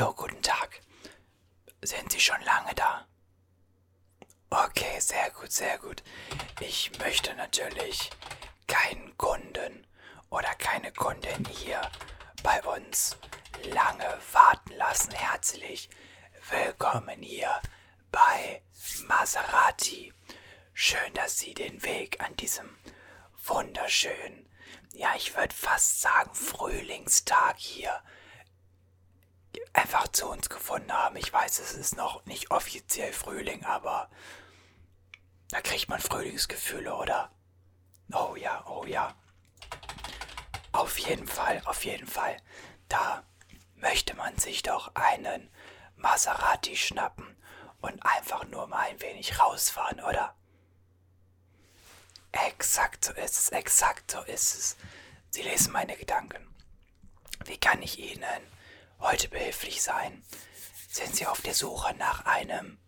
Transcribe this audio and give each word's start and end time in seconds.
Hallo, 0.00 0.14
guten 0.14 0.40
Tag. 0.40 0.80
Sind 1.82 2.10
Sie 2.10 2.20
schon 2.20 2.40
lange 2.46 2.74
da? 2.74 3.06
Okay, 4.48 4.98
sehr 4.98 5.28
gut, 5.32 5.52
sehr 5.52 5.76
gut. 5.76 6.02
Ich 6.60 6.90
möchte 7.00 7.34
natürlich 7.34 8.08
keinen 8.66 9.14
Kunden 9.18 9.86
oder 10.30 10.54
keine 10.54 10.90
Kundin 10.90 11.44
hier 11.44 11.82
bei 12.42 12.62
uns 12.62 13.18
lange 13.64 14.18
warten 14.32 14.72
lassen. 14.76 15.12
Herzlich 15.12 15.90
willkommen 16.48 17.20
hier 17.20 17.60
bei 18.10 18.62
Maserati. 19.06 20.14
Schön, 20.72 21.12
dass 21.12 21.38
Sie 21.38 21.52
den 21.52 21.82
Weg 21.82 22.24
an 22.24 22.34
diesem 22.36 22.74
wunderschönen, 23.44 24.48
ja, 24.94 25.12
ich 25.14 25.36
würde 25.36 25.54
fast 25.54 26.00
sagen 26.00 26.34
Frühlingstag 26.34 27.58
hier 27.58 28.02
einfach 29.72 30.08
zu 30.08 30.28
uns 30.28 30.48
gefunden 30.48 30.92
haben. 30.92 31.16
Ich 31.16 31.32
weiß, 31.32 31.58
es 31.58 31.72
ist 31.72 31.96
noch 31.96 32.24
nicht 32.26 32.50
offiziell 32.50 33.12
Frühling, 33.12 33.64
aber 33.64 34.10
da 35.48 35.60
kriegt 35.60 35.88
man 35.88 36.00
Frühlingsgefühle, 36.00 36.94
oder? 36.94 37.30
Oh 38.12 38.36
ja, 38.36 38.64
oh 38.66 38.84
ja. 38.84 39.14
Auf 40.72 40.98
jeden 40.98 41.26
Fall, 41.26 41.62
auf 41.64 41.84
jeden 41.84 42.06
Fall. 42.06 42.36
Da 42.88 43.24
möchte 43.76 44.14
man 44.14 44.36
sich 44.38 44.62
doch 44.62 44.94
einen 44.94 45.50
Maserati 45.96 46.76
schnappen 46.76 47.36
und 47.80 48.04
einfach 48.04 48.44
nur 48.44 48.66
mal 48.66 48.88
ein 48.88 49.00
wenig 49.00 49.38
rausfahren, 49.38 50.00
oder? 50.00 50.34
Exakt 52.32 53.04
so 53.04 53.12
ist 53.12 53.38
es, 53.38 53.48
exakt 53.50 54.10
so 54.10 54.20
ist 54.22 54.54
es. 54.54 54.76
Sie 55.30 55.42
lesen 55.42 55.72
meine 55.72 55.96
Gedanken. 55.96 56.46
Wie 57.44 57.58
kann 57.58 57.82
ich 57.82 57.98
Ihnen 57.98 58.42
heute 59.00 59.28
behilflich 59.28 59.82
sein? 59.82 60.22
Sind 60.88 61.14
Sie 61.16 61.26
auf 61.26 61.40
der 61.42 61.54
Suche 61.54 61.94
nach 61.94 62.24
einem, 62.26 62.78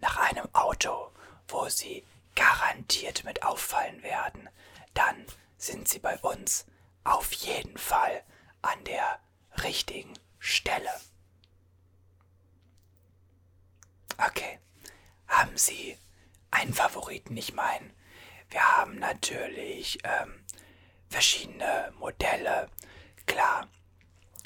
nach 0.00 0.16
einem 0.18 0.48
Auto, 0.54 1.10
wo 1.48 1.68
Sie 1.68 2.04
garantiert 2.34 3.24
mit 3.24 3.42
auffallen 3.42 4.02
werden? 4.02 4.48
Dann 4.94 5.26
sind 5.58 5.88
Sie 5.88 5.98
bei 5.98 6.18
uns 6.18 6.66
auf 7.04 7.32
jeden 7.32 7.78
Fall 7.78 8.22
an 8.62 8.82
der 8.84 9.20
richtigen 9.62 10.12
Stelle. 10.38 10.90
Okay. 14.18 14.58
Haben 15.28 15.56
Sie 15.56 15.98
einen 16.50 16.72
Favoriten? 16.72 17.36
Ich 17.36 17.52
meine, 17.52 17.90
wir 18.50 18.76
haben 18.76 18.98
natürlich 18.98 19.98
ähm, 20.04 20.44
verschiedene 21.08 21.92
Modelle. 21.98 22.70
Klar, 23.26 23.68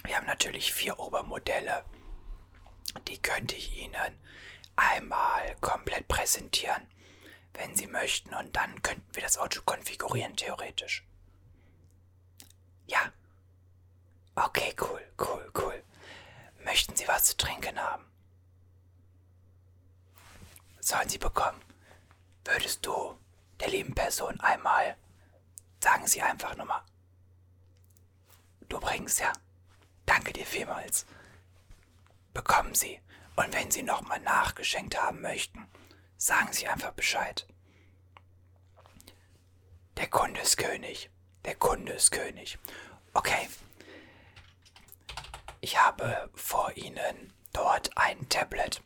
wir 0.04 0.16
haben 0.16 0.26
natürlich 0.26 0.72
vier 0.72 0.98
Obermodelle. 0.98 1.84
Die 3.08 3.20
könnte 3.20 3.54
ich 3.54 3.76
Ihnen 3.76 4.18
einmal 4.76 5.56
komplett 5.60 6.08
präsentieren, 6.08 6.86
wenn 7.54 7.76
Sie 7.76 7.86
möchten. 7.86 8.34
Und 8.34 8.56
dann 8.56 8.82
könnten 8.82 9.14
wir 9.14 9.22
das 9.22 9.38
Auto 9.38 9.62
konfigurieren, 9.62 10.36
theoretisch. 10.36 11.06
Ja. 12.86 13.12
Okay, 14.34 14.74
cool, 14.80 15.02
cool, 15.18 15.52
cool. 15.56 15.84
Möchten 16.64 16.96
Sie 16.96 17.06
was 17.06 17.26
zu 17.26 17.36
trinken 17.36 17.78
haben? 17.78 18.04
Sollen 20.80 21.08
Sie 21.08 21.18
bekommen. 21.18 21.60
Würdest 22.44 22.84
du 22.86 23.18
der 23.60 23.68
lieben 23.68 23.94
Person 23.94 24.40
einmal, 24.40 24.96
sagen 25.82 26.06
Sie 26.06 26.22
einfach 26.22 26.56
nur 26.56 26.66
mal, 26.66 26.82
du 28.68 28.80
bringst 28.80 29.20
ja. 29.20 29.32
Danke 30.10 30.32
dir 30.32 30.44
vielmals. 30.44 31.06
Bekommen 32.34 32.74
Sie. 32.74 33.00
Und 33.36 33.54
wenn 33.54 33.70
Sie 33.70 33.84
nochmal 33.84 34.18
nachgeschenkt 34.18 35.00
haben 35.00 35.20
möchten, 35.20 35.68
sagen 36.16 36.52
Sie 36.52 36.66
einfach 36.66 36.90
Bescheid. 36.90 37.46
Der 39.98 40.08
Kunde 40.08 40.40
ist 40.40 40.56
König. 40.56 41.10
Der 41.44 41.54
Kunde 41.54 41.92
ist 41.92 42.10
König. 42.10 42.58
Okay. 43.14 43.48
Ich 45.60 45.80
habe 45.80 46.28
vor 46.34 46.76
Ihnen 46.76 47.32
dort 47.52 47.96
ein 47.96 48.28
Tablet. 48.28 48.82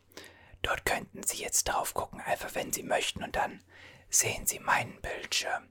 Dort 0.60 0.84
könnten 0.84 1.22
Sie 1.22 1.38
jetzt 1.38 1.64
drauf 1.64 1.94
gucken, 1.94 2.20
einfach 2.20 2.54
wenn 2.54 2.70
Sie 2.70 2.82
möchten, 2.82 3.24
und 3.24 3.34
dann 3.34 3.64
sehen 4.10 4.46
Sie 4.46 4.58
meinen 4.58 5.00
Bildschirm. 5.00 5.70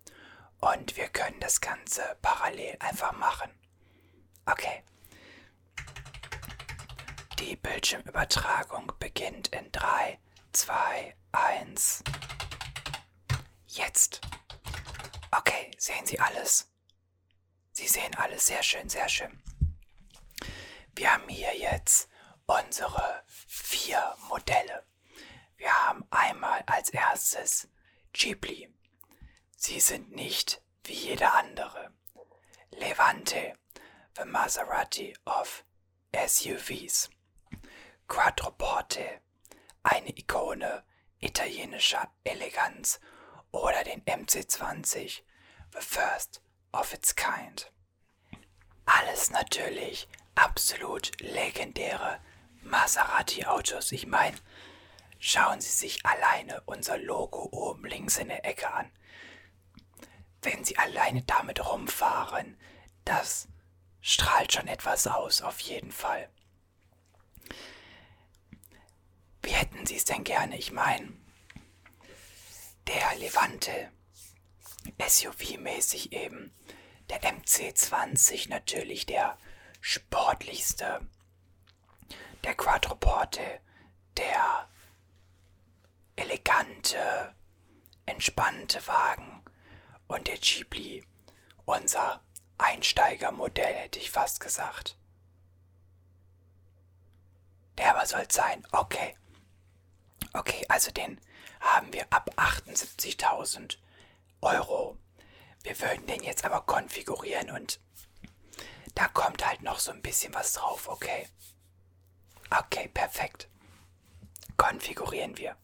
Und 0.61 0.97
wir 0.97 1.09
können 1.09 1.39
das 1.39 1.61
Ganze 1.61 2.17
parallel 2.23 2.75
einfach 2.79 3.11
machen. 3.11 3.51
Okay. 4.47 4.81
Die 7.39 7.55
Bildschirmübertragung 7.55 8.91
beginnt 8.99 9.49
in 9.49 9.71
3, 9.71 10.19
2, 10.53 11.15
1. 11.31 12.03
Jetzt. 13.67 14.21
Okay, 15.31 15.71
sehen 15.77 16.05
Sie 16.05 16.19
alles? 16.19 16.71
Sie 17.71 17.87
sehen 17.87 18.15
alles 18.15 18.45
sehr 18.45 18.61
schön, 18.63 18.87
sehr 18.87 19.09
schön. 19.09 19.41
Wir 20.95 21.11
haben 21.11 21.27
hier 21.27 21.57
jetzt 21.57 22.07
unsere 22.45 23.23
vier 23.27 24.15
Modelle. 24.29 24.85
Wir 25.57 25.73
haben 25.87 26.05
einmal 26.11 26.61
als 26.67 26.89
erstes 26.89 27.67
Ghibli. 28.13 28.73
Sie 29.55 29.79
sind 29.79 30.11
nicht 30.11 30.61
wie 30.83 30.93
jeder 30.93 31.33
andere. 31.33 31.91
Levante, 32.71 33.57
the 34.15 34.23
Maserati 34.23 35.15
of 35.25 35.63
SUVs. 36.13 37.09
Quattroporte, 38.07 39.19
eine 39.83 40.11
Ikone 40.15 40.83
italienischer 41.19 42.07
Eleganz 42.23 42.99
oder 43.51 43.83
den 43.83 44.01
MC20, 44.01 45.21
the 45.71 45.81
first 45.81 46.41
of 46.73 46.93
its 46.93 47.15
kind. 47.15 47.71
Alles 48.85 49.31
natürlich 49.31 50.07
absolut 50.35 51.11
legendäre 51.21 52.19
Maserati-Autos. 52.63 53.91
Ich 53.93 54.05
meine, 54.05 54.37
schauen 55.17 55.61
Sie 55.61 55.71
sich 55.71 56.05
alleine 56.05 56.61
unser 56.65 56.97
Logo 56.97 57.49
oben 57.51 57.85
links 57.85 58.17
in 58.17 58.27
der 58.27 58.45
Ecke 58.45 58.71
an. 58.71 58.91
Wenn 60.41 60.63
Sie 60.65 60.77
alleine 60.77 61.23
damit 61.23 61.65
rumfahren, 61.65 62.57
das 63.05 63.47
strahlt 64.03 64.51
schon 64.51 64.67
etwas 64.67 65.07
aus, 65.07 65.41
auf 65.41 65.61
jeden 65.61 65.91
Fall. 65.91 66.29
Wie 69.41 69.51
hätten 69.51 69.85
Sie 69.85 69.95
es 69.95 70.05
denn 70.05 70.23
gerne? 70.23 70.57
Ich 70.57 70.71
meine, 70.71 71.13
der 72.85 73.15
Levante, 73.15 73.91
SUV-mäßig 74.99 76.11
eben, 76.11 76.53
der 77.09 77.21
MC20 77.23 78.49
natürlich 78.49 79.05
der 79.05 79.37
sportlichste, 79.79 80.99
der 82.43 82.55
Quattroporte, 82.55 83.61
der 84.17 84.69
elegante, 86.17 87.33
entspannte 88.05 88.85
Wagen 88.85 89.43
und 90.07 90.27
der 90.27 90.37
Ghibli, 90.37 91.05
unser 91.65 92.21
Einsteigermodell, 92.57 93.73
hätte 93.73 93.99
ich 93.99 94.11
fast 94.11 94.39
gesagt. 94.39 94.97
Der 97.77 97.95
aber 97.95 98.05
soll 98.05 98.25
sein, 98.29 98.65
okay. 98.71 99.15
Okay, 100.33 100.65
also 100.69 100.91
den 100.91 101.19
haben 101.59 101.91
wir 101.93 102.05
ab 102.11 102.29
78.000 102.37 103.77
Euro. 104.41 104.97
Wir 105.63 105.79
würden 105.79 106.05
den 106.07 106.23
jetzt 106.23 106.45
aber 106.45 106.61
konfigurieren 106.61 107.51
und 107.51 107.79
da 108.95 109.07
kommt 109.07 109.45
halt 109.45 109.61
noch 109.63 109.79
so 109.79 109.91
ein 109.91 110.01
bisschen 110.01 110.33
was 110.33 110.53
drauf, 110.53 110.87
okay? 110.87 111.27
Okay, 112.49 112.89
perfekt. 112.93 113.47
Konfigurieren 114.57 115.37
wir. 115.37 115.55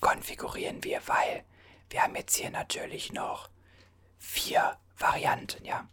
Konfigurieren 0.00 0.82
wir, 0.82 1.00
weil 1.06 1.44
wir 1.90 2.02
haben 2.02 2.16
jetzt 2.16 2.36
hier 2.36 2.50
natürlich 2.50 3.12
noch 3.12 3.48
vier 4.18 4.78
Varianten, 4.96 5.64
ja? 5.64 5.88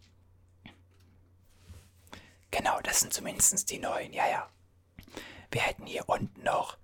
Genau, 2.55 2.79
das 2.83 3.01
sind 3.01 3.11
zumindest 3.11 3.69
die 3.69 3.79
neuen, 3.79 4.13
ja, 4.13 4.29
ja. 4.29 4.49
Wir 5.51 5.59
hätten 5.59 5.85
hier 5.85 6.07
unten 6.07 6.41
noch 6.41 6.77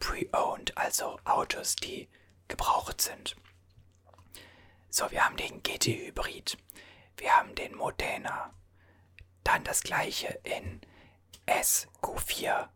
pre-owned, 0.00 0.76
also 0.76 1.16
Autos, 1.24 1.76
die 1.76 2.08
gebraucht 2.48 3.00
sind. 3.00 3.36
So, 4.90 5.08
wir 5.12 5.24
haben 5.24 5.36
den 5.36 5.62
GT-Hybrid, 5.62 6.58
wir 7.18 7.36
haben 7.36 7.54
den 7.54 7.76
Modena, 7.76 8.52
dann 9.44 9.62
das 9.62 9.84
gleiche 9.84 10.40
in 10.42 10.80
SQ4 11.46 12.68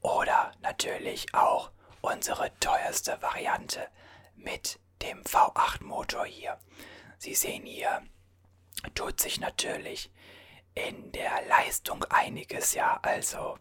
oder 0.00 0.52
natürlich 0.60 1.34
auch 1.34 1.72
unsere 2.02 2.56
teuerste 2.60 3.20
Variante 3.20 3.88
mit 4.36 4.78
dem 5.02 5.24
V8-Motor 5.24 6.24
hier. 6.24 6.56
Sie 7.18 7.34
sehen 7.34 7.66
hier, 7.66 8.00
tut 8.94 9.18
sich 9.18 9.40
natürlich 9.40 10.08
in 10.74 11.12
der 11.12 11.42
Leistung 11.48 12.04
einiges, 12.04 12.74
ja. 12.74 12.98
Also, 13.02 13.58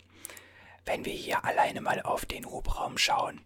wenn 0.86 1.06
wir 1.06 1.14
hier 1.14 1.46
alleine 1.46 1.82
mal 1.82 2.02
auf 2.02 2.26
den 2.26 2.46
Hubraum 2.46 2.98
schauen, 2.98 3.46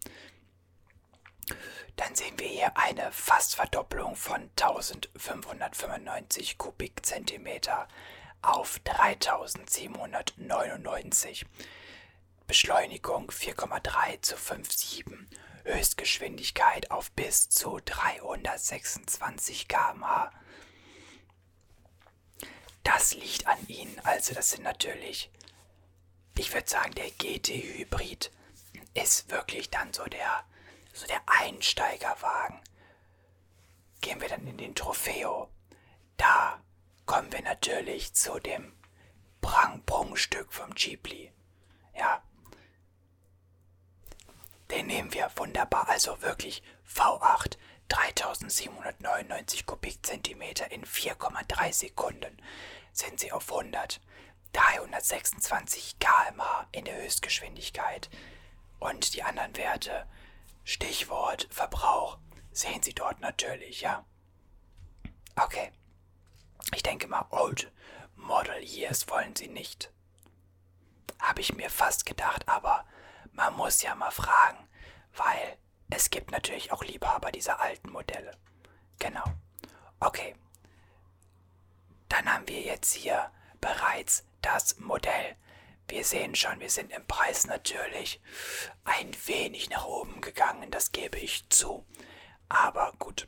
dann 1.95 2.15
sehen 2.15 2.39
wir 2.39 2.47
hier 2.47 2.75
eine 2.77 3.11
fast 3.11 3.55
Verdopplung 3.55 4.15
von 4.15 4.49
1595 4.59 6.57
Kubikzentimeter 6.57 7.87
auf 8.41 8.79
3799. 8.79 11.45
Beschleunigung 12.47 13.29
4,3 13.31 14.21
zu 14.21 14.35
5,7. 14.35 15.27
Höchstgeschwindigkeit 15.63 16.91
auf 16.91 17.11
bis 17.11 17.49
zu 17.49 17.79
326 17.83 19.67
km/h. 19.67 20.31
Das 22.85 23.15
liegt 23.15 23.47
an 23.47 23.57
ihnen, 23.67 23.99
also 24.03 24.35
das 24.35 24.51
sind 24.51 24.63
natürlich, 24.63 25.31
ich 26.37 26.53
würde 26.53 26.69
sagen, 26.69 26.93
der 26.93 27.09
GT-Hybrid 27.09 28.31
ist 28.93 29.29
wirklich 29.31 29.71
dann 29.71 29.91
so 29.91 30.03
der, 30.05 30.45
so 30.93 31.07
der 31.07 31.21
Einsteigerwagen. 31.25 32.61
Gehen 34.01 34.21
wir 34.21 34.29
dann 34.29 34.45
in 34.45 34.57
den 34.57 34.75
Trofeo. 34.75 35.49
Da 36.17 36.61
kommen 37.07 37.33
wir 37.33 37.41
natürlich 37.41 38.13
zu 38.13 38.39
dem 38.39 38.71
Prang-Prung-Stück 39.41 40.53
vom 40.53 40.75
Ghibli. 40.75 41.31
Ja. 41.97 42.21
Den 44.69 44.85
nehmen 44.85 45.11
wir 45.11 45.31
wunderbar, 45.35 45.89
also 45.89 46.21
wirklich 46.21 46.61
V8 46.87 47.57
3799 47.87 49.65
Kubikzentimeter 49.65 50.71
in 50.71 50.83
4,3 50.85 51.73
Sekunden 51.73 52.37
sind 52.95 53.19
sie 53.19 53.31
auf 53.31 53.51
100. 53.51 53.99
326 54.55 55.99
km/h 55.99 56.67
in 56.71 56.85
der 56.85 57.01
Höchstgeschwindigkeit. 57.01 58.09
Und 58.79 59.13
die 59.13 59.23
anderen 59.23 59.55
Werte, 59.57 60.07
Stichwort 60.63 61.47
Verbrauch, 61.51 62.17
sehen 62.53 62.81
Sie 62.81 62.93
dort 62.93 63.19
natürlich, 63.19 63.81
ja? 63.81 64.05
Okay. 65.35 65.71
Ich 66.73 66.83
denke 66.83 67.07
mal, 67.07 67.25
Old 67.31 67.71
Model 68.15 68.63
Years 68.63 69.07
wollen 69.09 69.35
Sie 69.35 69.49
nicht. 69.49 69.91
Habe 71.19 71.41
ich 71.41 71.53
mir 71.53 71.69
fast 71.69 72.05
gedacht, 72.05 72.47
aber 72.47 72.85
man 73.33 73.53
muss 73.55 73.81
ja 73.81 73.93
mal 73.95 74.11
fragen, 74.11 74.69
weil 75.15 75.57
es 75.89 76.09
gibt 76.09 76.31
natürlich 76.31 76.71
auch 76.71 76.83
Liebhaber 76.83 77.31
dieser 77.31 77.59
alten 77.59 77.91
Modelle. 77.91 78.31
Genau. 78.99 79.25
Okay. 79.99 80.35
Dann 82.15 82.33
haben 82.33 82.47
wir 82.47 82.61
jetzt 82.61 82.93
hier 82.93 83.29
bereits 83.59 84.23
das 84.41 84.79
Modell. 84.79 85.35
Wir 85.89 86.05
sehen 86.05 86.33
schon, 86.33 86.61
wir 86.61 86.69
sind 86.69 86.93
im 86.93 87.05
Preis 87.05 87.45
natürlich 87.45 88.21
ein 88.85 89.11
wenig 89.25 89.69
nach 89.69 89.83
oben 89.85 90.21
gegangen, 90.21 90.71
das 90.71 90.93
gebe 90.93 91.17
ich 91.19 91.49
zu. 91.49 91.85
Aber 92.47 92.93
gut, 92.99 93.25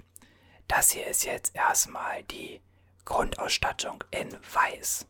das 0.70 0.92
hier 0.92 1.06
ist 1.06 1.26
jetzt 1.26 1.54
erstmal 1.54 2.24
die 2.24 2.62
Grundausstattung 3.04 4.06
in 4.12 4.32
Weiß. 4.54 5.06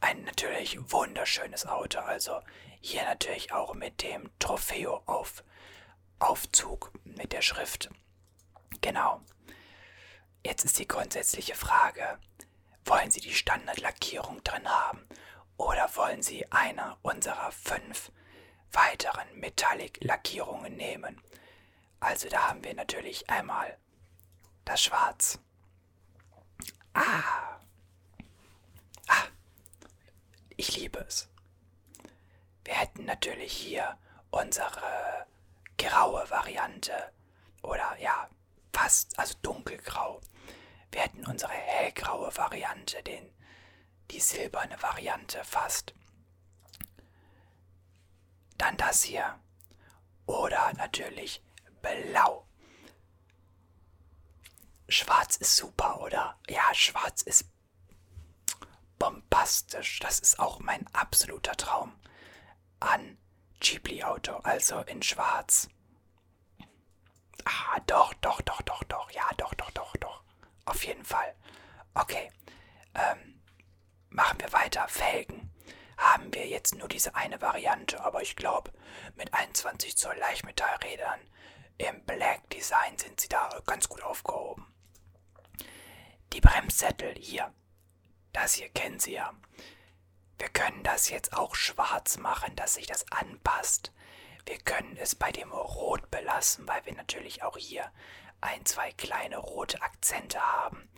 Ein 0.00 0.22
natürlich 0.22 0.78
wunderschönes 0.92 1.66
Auto, 1.66 1.98
also 1.98 2.42
hier 2.80 3.02
natürlich 3.02 3.52
auch 3.52 3.74
mit 3.74 4.04
dem 4.04 4.30
Trofeo 4.38 5.02
auf 5.06 5.42
Aufzug 6.20 6.92
mit 7.02 7.32
der 7.32 7.42
Schrift. 7.42 7.90
Genau. 8.82 9.20
Jetzt 10.46 10.64
ist 10.64 10.78
die 10.78 10.86
grundsätzliche 10.86 11.56
Frage, 11.56 12.20
wollen 12.86 13.10
Sie 13.10 13.20
die 13.20 13.34
Standardlackierung 13.34 14.42
drin 14.44 14.68
haben 14.68 15.06
oder 15.56 15.88
wollen 15.96 16.22
Sie 16.22 16.50
eine 16.52 16.96
unserer 17.02 17.50
fünf 17.52 18.12
weiteren 18.72 19.26
Metallic-Lackierungen 19.34 20.76
nehmen? 20.76 21.20
Also 22.00 22.28
da 22.28 22.48
haben 22.48 22.62
wir 22.62 22.74
natürlich 22.74 23.28
einmal 23.28 23.76
das 24.64 24.82
Schwarz. 24.82 25.38
Ah. 26.94 27.58
Ah. 29.08 29.24
Ich 30.56 30.76
liebe 30.76 31.00
es. 31.00 31.28
Wir 32.64 32.74
hätten 32.74 33.04
natürlich 33.04 33.52
hier 33.52 33.98
unsere 34.30 35.26
graue 35.78 36.28
Variante. 36.30 37.12
Oder 37.62 37.96
ja, 38.00 38.28
fast, 38.72 39.18
also 39.18 39.34
dunkelgrau. 39.42 40.20
Wir 40.96 41.02
hätten 41.02 41.26
unsere 41.26 41.52
hellgraue 41.52 42.34
Variante, 42.38 43.02
den, 43.02 43.30
die 44.10 44.18
silberne 44.18 44.80
Variante 44.80 45.44
fast. 45.44 45.92
Dann 48.56 48.78
das 48.78 49.02
hier. 49.02 49.38
Oder 50.24 50.72
natürlich 50.78 51.42
blau. 51.82 52.46
Schwarz 54.88 55.36
ist 55.36 55.56
super, 55.56 56.00
oder? 56.00 56.38
Ja, 56.48 56.72
schwarz 56.72 57.20
ist 57.20 57.44
bombastisch. 58.98 59.98
Das 59.98 60.18
ist 60.18 60.38
auch 60.38 60.60
mein 60.60 60.86
absoluter 60.94 61.58
Traum 61.58 61.92
an 62.80 63.18
Ghibli-Auto, 63.60 64.36
also 64.36 64.80
in 64.80 65.02
schwarz. 65.02 65.68
Ah, 67.44 67.80
doch, 67.86 68.14
doch, 68.14 68.40
doch, 68.40 68.62
doch, 68.62 68.82
doch. 68.84 69.10
Ja, 69.10 69.28
doch, 69.36 69.52
doch, 69.52 69.70
doch, 69.72 69.94
doch. 69.94 69.95
Auf 70.66 70.84
jeden 70.84 71.04
Fall. 71.04 71.34
Okay. 71.94 72.30
Ähm, 72.94 73.42
machen 74.10 74.40
wir 74.40 74.52
weiter. 74.52 74.86
Felgen. 74.88 75.50
Haben 75.96 76.34
wir 76.34 76.46
jetzt 76.46 76.74
nur 76.74 76.88
diese 76.88 77.14
eine 77.14 77.40
Variante, 77.40 78.04
aber 78.04 78.20
ich 78.20 78.36
glaube, 78.36 78.70
mit 79.14 79.32
21 79.32 79.96
Zoll 79.96 80.16
Leichtmetallrädern 80.16 81.20
im 81.78 82.04
Black 82.04 82.48
Design 82.50 82.98
sind 82.98 83.20
sie 83.20 83.28
da 83.28 83.48
ganz 83.66 83.88
gut 83.88 84.02
aufgehoben. 84.02 84.66
Die 86.32 86.40
Bremssättel 86.40 87.14
hier. 87.18 87.52
Das 88.32 88.54
hier 88.54 88.68
kennen 88.68 89.00
Sie 89.00 89.14
ja. 89.14 89.32
Wir 90.38 90.48
können 90.48 90.82
das 90.82 91.08
jetzt 91.08 91.32
auch 91.32 91.54
schwarz 91.54 92.18
machen, 92.18 92.54
dass 92.56 92.74
sich 92.74 92.86
das 92.86 93.10
anpasst. 93.10 93.92
Wir 94.44 94.58
können 94.58 94.96
es 94.98 95.14
bei 95.14 95.32
dem 95.32 95.50
Rot 95.50 96.10
belassen, 96.10 96.68
weil 96.68 96.84
wir 96.84 96.94
natürlich 96.94 97.42
auch 97.42 97.56
hier 97.56 97.90
ein, 98.40 98.64
zwei 98.64 98.92
kleine 98.92 99.38
rote 99.38 99.80
Akzente 99.82 100.40
haben. 100.40 100.88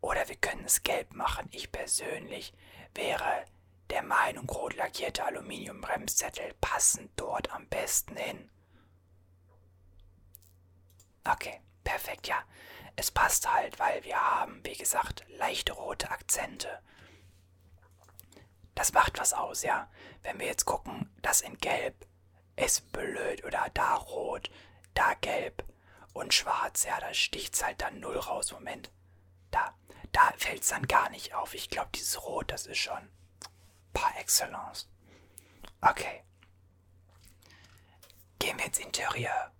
Oder 0.00 0.28
wir 0.28 0.36
können 0.36 0.64
es 0.64 0.82
gelb 0.82 1.14
machen. 1.14 1.48
Ich 1.52 1.72
persönlich 1.72 2.52
wäre 2.94 3.44
der 3.90 4.02
Meinung, 4.02 4.48
rot 4.48 4.76
lackierte 4.76 5.24
Aluminiumbremszettel 5.24 6.54
passen 6.60 7.10
dort 7.16 7.50
am 7.52 7.66
besten 7.68 8.16
hin. 8.16 8.50
Okay, 11.24 11.60
perfekt, 11.84 12.28
ja. 12.28 12.42
Es 12.96 13.10
passt 13.10 13.52
halt, 13.52 13.78
weil 13.78 14.02
wir 14.04 14.20
haben, 14.20 14.60
wie 14.64 14.76
gesagt, 14.76 15.24
leichte 15.28 15.72
rote 15.72 16.10
Akzente. 16.10 16.80
Das 18.74 18.92
macht 18.92 19.18
was 19.18 19.32
aus, 19.32 19.62
ja. 19.62 19.90
Wenn 20.22 20.38
wir 20.38 20.46
jetzt 20.46 20.64
gucken, 20.64 21.10
das 21.22 21.40
in 21.40 21.56
Gelb 21.58 22.06
ist 22.56 22.90
blöd 22.92 23.44
oder 23.44 23.66
da 23.74 23.94
rot, 23.94 24.50
da 24.94 25.14
gelb 25.14 25.64
und 26.16 26.34
schwarz, 26.34 26.84
ja, 26.84 26.98
da 27.00 27.12
sticht's 27.14 27.64
halt 27.64 27.80
dann 27.80 28.00
null 28.00 28.18
raus. 28.18 28.52
Moment. 28.52 28.90
Da, 29.50 29.74
da 30.12 30.32
fällt's 30.36 30.68
dann 30.68 30.86
gar 30.86 31.10
nicht 31.10 31.34
auf. 31.34 31.54
Ich 31.54 31.70
glaube, 31.70 31.90
dieses 31.94 32.22
Rot, 32.24 32.50
das 32.50 32.66
ist 32.66 32.78
schon 32.78 33.10
par 33.92 34.16
excellence. 34.18 34.88
Okay. 35.80 36.22
Gehen 38.38 38.58
wir 38.58 38.66
ins 38.66 38.78
Interieur. 38.78 39.52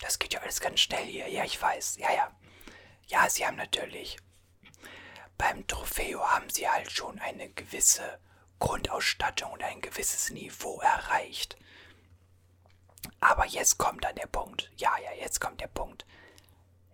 Das 0.00 0.18
geht 0.18 0.34
ja 0.34 0.40
alles 0.40 0.60
ganz 0.60 0.80
schnell 0.80 1.04
hier. 1.04 1.28
Ja, 1.28 1.44
ich 1.44 1.60
weiß. 1.60 1.96
Ja, 1.96 2.12
ja. 2.12 2.30
Ja, 3.06 3.28
sie 3.28 3.46
haben 3.46 3.56
natürlich 3.56 4.16
beim 5.42 5.66
Trofeo 5.66 6.22
haben 6.24 6.48
sie 6.50 6.68
halt 6.68 6.92
schon 6.92 7.18
eine 7.18 7.48
gewisse 7.50 8.20
Grundausstattung 8.60 9.50
und 9.50 9.62
ein 9.64 9.80
gewisses 9.80 10.30
Niveau 10.30 10.80
erreicht. 10.80 11.56
Aber 13.20 13.46
jetzt 13.46 13.78
kommt 13.78 14.04
dann 14.04 14.14
der 14.16 14.26
Punkt. 14.26 14.70
Ja, 14.76 14.92
ja, 14.98 15.12
jetzt 15.20 15.40
kommt 15.40 15.60
der 15.60 15.68
Punkt. 15.68 16.06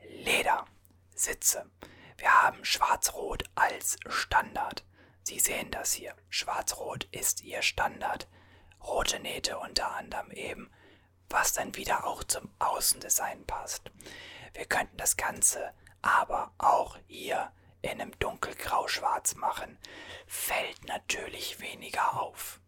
Leder, 0.03 0.67
Sitze. 1.15 1.71
Wir 2.17 2.43
haben 2.43 2.65
Schwarz-Rot 2.65 3.45
als 3.55 3.97
Standard. 4.07 4.85
Sie 5.23 5.39
sehen 5.39 5.71
das 5.71 5.93
hier. 5.93 6.15
Schwarz-Rot 6.29 7.05
ist 7.13 7.43
ihr 7.43 7.63
Standard. 7.63 8.29
Rote 8.83 9.21
Nähte 9.21 9.59
unter 9.59 9.95
anderem 9.97 10.31
eben, 10.31 10.71
was 11.29 11.53
dann 11.53 11.75
wieder 11.77 12.07
auch 12.07 12.25
zum 12.25 12.51
Außendesign 12.59 13.45
passt. 13.47 13.91
Wir 14.55 14.65
könnten 14.65 14.97
das 14.97 15.17
Ganze 15.17 15.73
aber 16.03 16.53
auch 16.59 16.97
hier 17.07 17.53
in 17.83 18.01
einem 18.01 18.19
dunkelgrau-schwarz 18.19 19.35
machen, 19.37 19.79
fällt 20.27 20.85
natürlich 20.87 21.61
weniger 21.61 22.21
auf. 22.21 22.61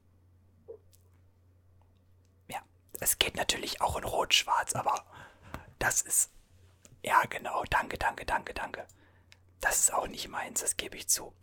Ja, 2.48 2.62
es 3.00 3.18
geht 3.18 3.36
natürlich 3.36 3.80
auch 3.80 3.96
in 3.96 4.04
rot-schwarz, 4.04 4.74
aber 4.74 5.04
das 5.78 6.02
ist... 6.02 6.30
Ja, 7.02 7.22
genau, 7.24 7.64
danke, 7.70 7.96
danke, 7.96 8.26
danke, 8.26 8.52
danke. 8.54 8.86
Das 9.60 9.78
ist 9.78 9.92
auch 9.92 10.06
nicht 10.06 10.28
meins, 10.28 10.60
das 10.60 10.76
gebe 10.76 10.96
ich 10.96 11.08
zu. 11.08 11.34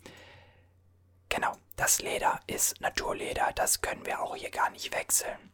Das 1.77 1.99
Leder 2.01 2.41
ist 2.47 2.81
Naturleder, 2.81 3.53
das 3.53 3.81
können 3.81 4.05
wir 4.05 4.19
auch 4.19 4.35
hier 4.35 4.49
gar 4.49 4.71
nicht 4.71 4.91
wechseln. 4.93 5.53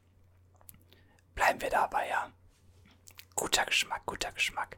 Bleiben 1.36 1.62
wir 1.62 1.69
dabei, 1.69 2.07
ja. 2.07 2.31
Guter 3.36 3.65
Geschmack, 3.65 4.05
guter 4.05 4.31
Geschmack. 4.31 4.77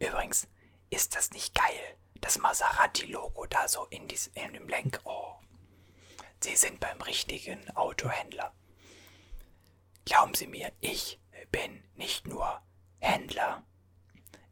Übrigens, 0.00 0.48
ist 0.90 1.14
das 1.14 1.30
nicht 1.30 1.54
geil? 1.54 1.96
Das 2.20 2.36
Maserati-Logo 2.38 3.46
da 3.46 3.68
so 3.68 3.86
in, 3.86 4.08
dies, 4.08 4.26
in 4.34 4.52
dem 4.54 4.68
Lenk. 4.68 5.00
Oh. 5.04 5.36
Sie 6.40 6.56
sind 6.56 6.80
beim 6.80 7.00
richtigen 7.00 7.70
Autohändler. 7.76 8.52
Glauben 10.04 10.34
Sie 10.34 10.46
mir, 10.46 10.72
ich 10.80 11.20
bin 11.50 11.84
nicht 11.94 12.26
nur 12.26 12.60
Händler. 12.98 13.62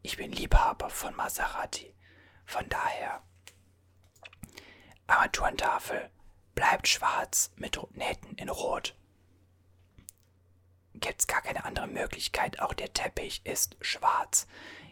Ich 0.03 0.17
bin 0.17 0.33
Liebhaber 0.33 0.91
von 0.91 1.15
Maserati. 1.17 1.95
Von 2.47 2.69
daher. 2.69 3.23
Armaturentafel 5.07 6.11
bleibt 6.55 6.89
schwarz 6.89 7.51
mit 7.57 7.79
Nähten 7.97 8.37
in 8.37 8.49
Rot. 8.49 8.97
Gibt's 10.95 11.27
gar 11.27 11.43
keine 11.43 11.65
andere 11.65 11.87
Möglichkeit. 11.87 12.61
Auch 12.61 12.75
der 12.75 12.93
Teppich 12.93 13.45
ist 13.45 13.77
schwarz. 13.81 14.47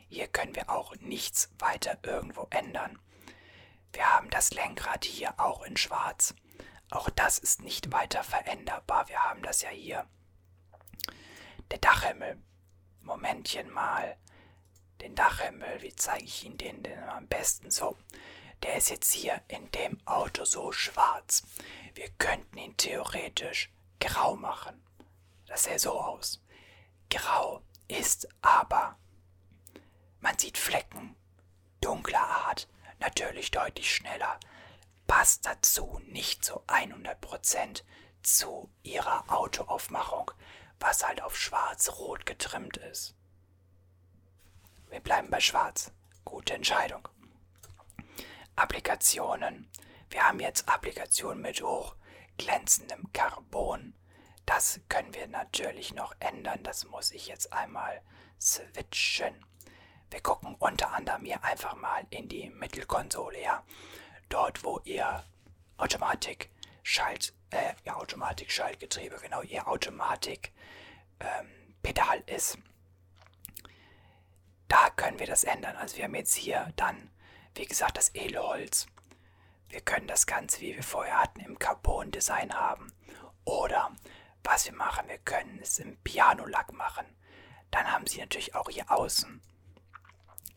Hier 0.08 0.26
können 0.26 0.56
wir 0.56 0.70
auch 0.70 0.96
nichts 0.96 1.50
weiter 1.58 1.98
irgendwo 2.02 2.46
ändern. 2.50 2.98
Wir 3.92 4.08
haben 4.12 4.30
das 4.30 4.52
Lenkrad 4.52 5.04
hier 5.04 5.38
auch 5.38 5.62
in 5.62 5.76
schwarz. 5.76 6.34
Auch 6.90 7.10
das 7.10 7.38
ist 7.38 7.62
nicht 7.62 7.92
weiter 7.92 8.24
veränderbar. 8.24 9.08
Wir 9.08 9.22
haben 9.22 9.42
das 9.42 9.62
ja 9.62 9.70
hier. 9.70 10.06
Der 11.70 11.78
Dachhimmel. 11.78 12.42
Momentchen 13.02 13.70
mal. 13.70 14.16
Den 15.00 15.14
Dachhimmel, 15.14 15.80
wie 15.82 15.94
zeige 15.94 16.24
ich 16.24 16.44
Ihnen 16.44 16.58
den 16.58 16.82
denn 16.82 17.02
am 17.04 17.28
besten? 17.28 17.70
So, 17.70 17.96
der 18.62 18.76
ist 18.76 18.90
jetzt 18.90 19.12
hier 19.12 19.40
in 19.48 19.70
dem 19.70 19.98
Auto 20.06 20.44
so 20.44 20.72
schwarz. 20.72 21.42
Wir 21.94 22.08
könnten 22.18 22.58
ihn 22.58 22.76
theoretisch 22.76 23.70
grau 24.00 24.36
machen. 24.36 24.82
Das 25.46 25.64
sähe 25.64 25.78
so 25.78 25.92
aus. 26.00 26.42
Grau 27.10 27.62
ist 27.86 28.28
aber 28.42 28.98
man 30.20 30.36
sieht 30.36 30.58
Flecken, 30.58 31.14
dunkler 31.80 32.26
Art, 32.26 32.68
natürlich 32.98 33.50
deutlich 33.52 33.94
schneller, 33.94 34.38
passt 35.06 35.46
dazu 35.46 36.00
nicht 36.06 36.44
zu 36.44 36.60
100% 36.66 37.82
zu 38.22 38.68
ihrer 38.82 39.24
Autoaufmachung, 39.32 40.32
was 40.80 41.06
halt 41.06 41.22
auf 41.22 41.36
schwarz-rot 41.36 42.26
getrimmt 42.26 42.76
ist. 42.76 43.14
Wir 44.90 45.00
bleiben 45.00 45.30
bei 45.30 45.40
schwarz. 45.40 45.92
Gute 46.24 46.54
Entscheidung. 46.54 47.08
Applikationen. 48.56 49.70
Wir 50.10 50.26
haben 50.26 50.40
jetzt 50.40 50.68
Applikationen 50.68 51.42
mit 51.42 51.62
hochglänzendem 51.62 53.12
Carbon. 53.12 53.94
Das 54.46 54.80
können 54.88 55.14
wir 55.14 55.28
natürlich 55.28 55.94
noch 55.94 56.14
ändern. 56.20 56.62
Das 56.62 56.86
muss 56.86 57.12
ich 57.12 57.26
jetzt 57.26 57.52
einmal 57.52 58.00
switchen. 58.40 59.44
Wir 60.10 60.20
gucken 60.22 60.54
unter 60.58 60.92
anderem 60.94 61.24
hier 61.24 61.44
einfach 61.44 61.76
mal 61.76 62.06
in 62.10 62.28
die 62.28 62.48
Mittelkonsole, 62.48 63.42
ja. 63.42 63.62
Dort, 64.30 64.64
wo 64.64 64.80
ihr 64.84 65.24
Automatik 65.76 66.50
Schalt, 66.82 67.34
äh, 67.50 67.74
ja, 67.84 67.96
Automatik 67.96 68.50
Schaltgetriebe, 68.50 69.16
genau, 69.20 69.42
ihr 69.42 69.66
Automatik 69.68 70.52
ähm, 71.20 71.48
ist. 72.26 72.58
Da 74.68 74.90
können 74.90 75.18
wir 75.18 75.26
das 75.26 75.44
ändern. 75.44 75.76
Also 75.76 75.96
wir 75.96 76.04
haben 76.04 76.14
jetzt 76.14 76.34
hier 76.34 76.72
dann, 76.76 77.10
wie 77.54 77.64
gesagt, 77.64 77.96
das 77.96 78.14
Edelholz. 78.14 78.86
Wir 79.70 79.80
können 79.80 80.06
das 80.06 80.26
Ganze, 80.26 80.60
wie 80.60 80.76
wir 80.76 80.82
vorher 80.82 81.18
hatten, 81.18 81.40
im 81.40 81.58
Carbon-Design 81.58 82.52
haben. 82.54 82.92
Oder 83.44 83.90
was 84.44 84.66
wir 84.66 84.74
machen, 84.74 85.08
wir 85.08 85.18
können 85.18 85.58
es 85.62 85.78
im 85.78 85.96
Piano-Lack 85.98 86.72
machen. 86.74 87.06
Dann 87.70 87.90
haben 87.90 88.06
sie 88.06 88.20
natürlich 88.20 88.54
auch 88.54 88.68
hier 88.68 88.90
außen 88.90 89.40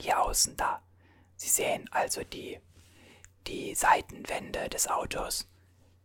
hier 0.02 0.22
außen 0.22 0.58
da. 0.58 0.82
Sie 1.36 1.50
sehen 1.50 1.88
also 1.92 2.24
die, 2.24 2.60
die 3.48 3.76
Seitenwände 3.76 4.70
des 4.70 4.88
Autos. 4.88 5.48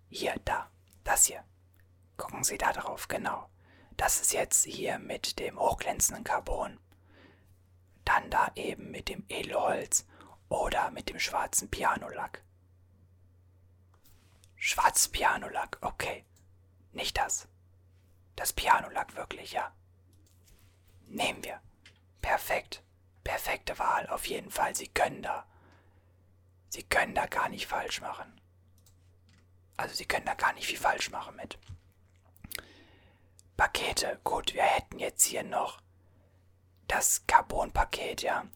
Hier, 0.09 0.35
da, 0.45 0.71
das 1.07 1.27
hier. 1.27 1.45
Gucken 2.17 2.45
Sie 2.45 2.59
da 2.59 2.73
drauf, 2.73 3.09
genau. 3.09 3.49
Das 3.97 4.21
ist 4.21 4.33
jetzt 4.33 4.65
hier 4.65 4.99
mit 4.99 5.39
dem 5.39 5.59
hochglänzenden 5.59 6.25
Carbon. 6.25 6.79
Dann 8.05 8.31
da 8.31 8.51
eben 8.55 8.91
mit 8.91 9.09
dem 9.09 9.25
Edelholz 9.29 10.07
oder 10.49 10.91
mit 10.91 11.09
dem 11.09 11.19
schwarzen 11.19 11.71
Pianolack. 11.71 12.43
Schwarz 14.57 15.09
Pianolack, 15.09 15.79
okay. 15.81 16.25
Nicht 16.93 17.19
das. 17.19 17.49
Das 18.37 18.53
Pianolack 18.53 19.17
wirklich, 19.17 19.53
ja. 19.53 19.73
Nehmen 21.07 21.43
wir. 21.45 21.61
Perfekt. 22.21 22.83
Perfekte 23.25 23.79
Wahl, 23.79 24.07
auf 24.09 24.27
jeden 24.27 24.51
Fall. 24.51 24.75
Sie 24.75 24.89
können 24.89 25.23
da. 25.23 25.47
Sie 26.69 26.83
können 26.83 27.15
da 27.15 27.27
gar 27.27 27.49
nicht 27.49 27.67
falsch 27.67 28.01
machen. 28.01 28.41
Also 29.77 29.95
Sie 29.95 30.07
können 30.07 30.27
da 30.27 30.35
gar 30.35 30.53
nicht 30.55 30.67
viel 30.67 30.79
falsch 30.79 31.11
machen 31.11 31.37
mit. 31.37 31.59
Pakete. 33.57 34.21
Gut, 34.25 34.55
wir 34.55 34.63
hätten 34.63 34.99
jetzt 34.99 35.25
hier 35.25 35.43
noch 35.43 35.81
das 36.89 37.27
Carbon-Paket, 37.27 38.23
ja. 38.23 38.47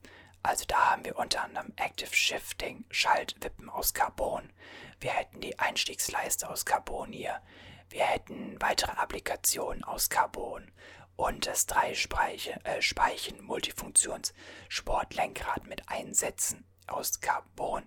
Also 0.43 0.65
da 0.67 0.93
haben 0.93 1.05
wir 1.05 1.19
unter 1.19 1.43
anderem 1.43 1.73
Active 1.77 2.15
Shifting, 2.15 2.85
Schaltwippen 2.91 3.69
aus 3.69 3.93
Carbon. 3.93 4.51
Wir 4.99 5.13
hätten 5.13 5.41
die 5.41 5.59
Einstiegsleiste 5.59 6.49
aus 6.49 6.65
Carbon 6.65 7.13
hier. 7.13 7.43
Wir 7.91 8.05
hätten 8.05 8.61
weitere 8.61 8.93
Applikationen 8.93 9.85
aus 9.85 10.09
Carbon 10.09 10.71
und 11.17 11.47
das 11.47 11.67
Dreispeichen 11.67 12.65
äh, 12.65 12.81
mit 15.67 15.89
Einsätzen 15.89 16.65
aus 16.87 17.21
Carbon. 17.21 17.83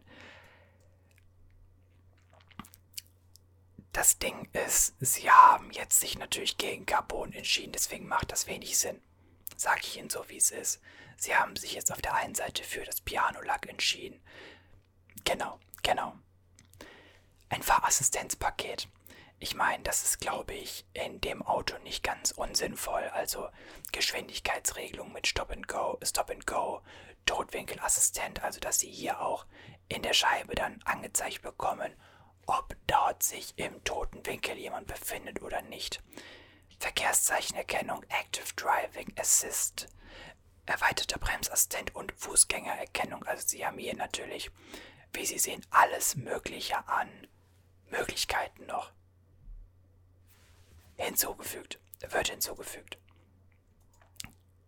Das 3.93 4.17
Ding 4.17 4.49
ist, 4.53 4.95
sie 4.99 5.29
haben 5.29 5.69
jetzt 5.71 5.99
sich 5.99 6.17
natürlich 6.17 6.57
gegen 6.57 6.87
Carbon 6.87 7.31
entschieden, 7.31 7.73
deswegen 7.73 8.07
macht 8.07 8.31
das 8.31 8.47
wenig 8.47 8.79
Sinn. 8.79 8.99
Sag 9.55 9.83
ich 9.83 9.97
Ihnen 9.97 10.09
so, 10.09 10.27
wie 10.29 10.37
es 10.37 10.49
ist. 10.49 10.81
Sie 11.15 11.35
haben 11.35 11.55
sich 11.55 11.73
jetzt 11.73 11.91
auf 11.91 12.01
der 12.01 12.15
einen 12.15 12.33
Seite 12.33 12.63
für 12.63 12.83
das 12.83 13.01
Piano-Lack 13.01 13.69
entschieden. 13.69 14.19
Genau, 15.25 15.59
genau. 15.83 16.17
Ein 17.49 17.61
Fahrassistenzpaket. 17.61 18.89
Ich 19.37 19.53
meine, 19.53 19.83
das 19.83 20.03
ist, 20.03 20.19
glaube 20.19 20.55
ich, 20.55 20.87
in 20.93 21.21
dem 21.21 21.43
Auto 21.43 21.77
nicht 21.83 22.03
ganz 22.03 22.31
unsinnvoll. 22.31 23.03
Also 23.13 23.47
Geschwindigkeitsregelung 23.91 25.13
mit 25.13 25.27
Stop 25.27 25.51
and 25.51 25.67
Go, 25.67 25.99
Stop 26.03 26.31
and 26.31 26.47
Go, 26.47 26.81
Totwinkelassistent, 27.27 28.43
also 28.43 28.59
dass 28.59 28.79
Sie 28.79 28.89
hier 28.89 29.21
auch 29.21 29.45
in 29.87 30.01
der 30.01 30.13
Scheibe 30.13 30.55
dann 30.55 30.81
angezeigt 30.83 31.43
bekommen, 31.43 31.93
ob 32.45 32.75
dort 32.87 33.23
sich 33.23 33.53
im 33.57 33.83
toten 33.83 34.25
Winkel 34.25 34.57
jemand 34.57 34.87
befindet 34.87 35.41
oder 35.41 35.61
nicht. 35.61 36.01
Verkehrszeichenerkennung, 36.79 38.03
Active 38.09 38.53
Driving 38.55 39.13
Assist, 39.17 39.87
erweiterter 40.65 41.19
Bremsassistent 41.19 41.95
und 41.95 42.11
Fußgängererkennung. 42.17 43.23
Also 43.25 43.47
Sie 43.47 43.65
haben 43.65 43.77
hier 43.77 43.95
natürlich, 43.95 44.51
wie 45.13 45.25
Sie 45.25 45.39
sehen, 45.39 45.65
alles 45.69 46.15
Mögliche 46.15 46.87
an 46.87 47.09
Möglichkeiten 47.89 48.65
noch 48.65 48.91
hinzugefügt. 50.97 51.79
Wird 52.09 52.29
hinzugefügt. 52.29 52.97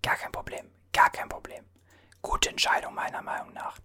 Gar 0.02 0.16
kein 0.16 0.32
Problem. 0.32 0.72
Gar 0.94 1.10
kein 1.10 1.28
Problem. 1.28 1.66
Gute 2.22 2.50
Entscheidung 2.50 2.94
meiner 2.94 3.22
Meinung 3.22 3.52
nach. 3.54 3.78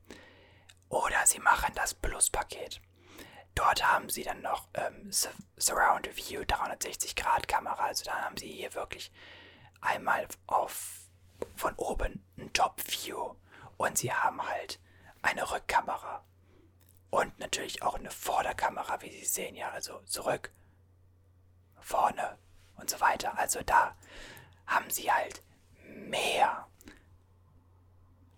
Oder 0.89 1.27
Sie 1.27 1.41
machen 1.41 1.73
das 1.75 1.95
Plus-Paket. 1.95 2.81
Dort 3.61 3.87
haben 3.87 4.09
Sie 4.09 4.23
dann 4.23 4.41
noch 4.41 4.69
ähm, 4.73 5.11
Surround 5.59 6.09
View 6.17 6.45
360 6.47 7.15
Grad 7.15 7.47
Kamera. 7.47 7.85
Also 7.85 8.05
dann 8.07 8.25
haben 8.25 8.39
Sie 8.39 8.51
hier 8.51 8.73
wirklich 8.73 9.13
einmal 9.83 10.27
auf 10.47 11.03
von 11.57 11.75
oben 11.75 12.25
ein 12.39 12.51
Top 12.55 12.81
View 12.87 13.35
und 13.77 13.99
Sie 13.99 14.15
haben 14.15 14.43
halt 14.49 14.81
eine 15.21 15.51
Rückkamera 15.51 16.25
und 17.11 17.39
natürlich 17.39 17.83
auch 17.83 17.97
eine 17.97 18.11
Vorderkamera, 18.11 19.03
wie 19.03 19.11
Sie 19.11 19.27
sehen 19.27 19.55
ja, 19.55 19.69
also 19.73 20.01
zurück 20.07 20.51
vorne 21.83 22.39
und 22.77 22.89
so 22.89 22.99
weiter. 22.99 23.37
Also 23.39 23.61
da 23.63 23.95
haben 24.67 24.89
sie 24.89 25.13
halt 25.13 25.43
mehr. 25.85 26.67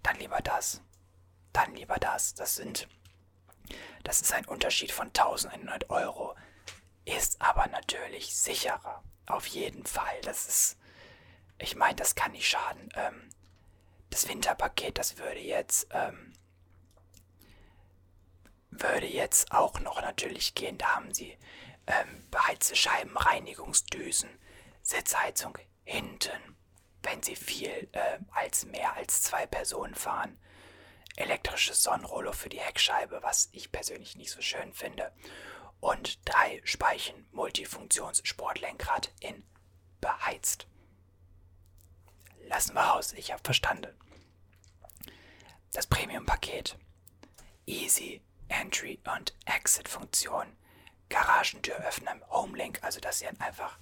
Dann 0.02 0.16
lieber 0.16 0.40
das. 0.40 0.82
Dann 1.52 1.76
lieber 1.76 1.98
das. 2.00 2.34
Das 2.34 2.56
sind. 2.56 2.88
Das 4.04 4.20
ist 4.20 4.32
ein 4.32 4.46
Unterschied 4.46 4.92
von 4.92 5.08
1100 5.08 5.90
Euro. 5.90 6.34
Ist 7.04 7.40
aber 7.40 7.66
natürlich 7.68 8.34
sicherer. 8.36 9.02
Auf 9.26 9.46
jeden 9.46 9.86
Fall. 9.86 10.20
Das 10.22 10.46
ist. 10.46 10.78
Ich 11.58 11.76
meine, 11.76 11.96
das 11.96 12.14
kann 12.14 12.32
nicht 12.32 12.48
schaden. 12.48 12.88
Ähm, 12.96 13.28
das 14.10 14.28
Winterpaket, 14.28 14.98
das 14.98 15.18
würde 15.18 15.40
jetzt. 15.40 15.86
Ähm, 15.90 16.32
würde 18.72 19.06
jetzt 19.06 19.52
auch 19.52 19.78
noch 19.80 20.00
natürlich 20.00 20.54
gehen. 20.54 20.78
Da 20.78 20.96
haben 20.96 21.12
sie 21.12 21.36
ähm, 21.86 22.26
beheizte 22.30 22.74
Scheiben, 22.74 23.16
Reinigungsdüsen, 23.16 24.30
Sitzheizung 24.82 25.56
hinten, 25.84 26.56
wenn 27.02 27.22
sie 27.22 27.36
viel 27.36 27.88
äh, 27.92 28.18
als 28.32 28.64
mehr 28.66 28.94
als 28.96 29.22
zwei 29.22 29.46
Personen 29.46 29.94
fahren. 29.94 30.38
Elektrisches 31.16 31.82
Sonnenrollo 31.82 32.32
für 32.32 32.48
die 32.48 32.60
Heckscheibe, 32.60 33.22
was 33.22 33.48
ich 33.52 33.70
persönlich 33.72 34.16
nicht 34.16 34.30
so 34.30 34.40
schön 34.40 34.72
finde. 34.72 35.12
Und 35.80 36.20
drei 36.28 36.60
Speichen 36.64 37.26
Multifunktions-Sportlenkrad 37.32 39.12
in 39.20 39.44
beheizt. 40.00 40.66
Lassen 42.48 42.74
wir 42.74 42.94
aus, 42.94 43.12
ich 43.12 43.32
habe 43.32 43.42
verstanden. 43.42 43.94
Das 45.72 45.86
Premium-Paket. 45.86 46.76
Easy 47.66 48.20
Entry 48.48 49.00
und 49.16 49.34
Exit-Funktion. 49.46 50.56
Garagentür 51.08 51.76
öffnen, 51.76 52.22
Homelink, 52.30 52.82
also 52.82 53.00
dass 53.00 53.18
Sie 53.18 53.26
dann 53.26 53.40
einfach 53.40 53.78